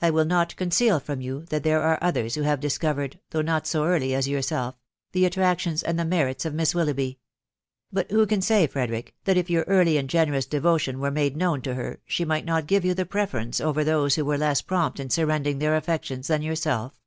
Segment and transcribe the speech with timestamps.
[0.00, 3.66] I will not conceal from you that there are others who have discovered (though not
[3.66, 4.76] so early as yourself)
[5.12, 7.18] the attractions and the merits of Miss Willoughby;
[7.92, 11.60] but who can say, Frederick, that if your early and generous devotion were made known
[11.60, 14.98] to her, she might not give you the preference over those who were less prompt
[14.98, 16.98] in surrendering their affections than yourself